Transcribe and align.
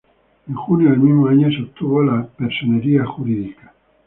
En 0.47 0.55
junio 0.55 0.89
del 0.89 0.99
mismo 0.99 1.27
año 1.27 1.47
se 1.55 1.61
obtuvo 1.61 2.01
la 2.01 2.25
personería 2.25 3.05
jurídica. 3.05 3.71